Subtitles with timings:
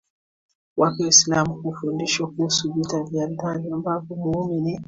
[0.77, 4.79] wake Uislamu hufundisha kuhusu vita vya ndani ambavyo muumini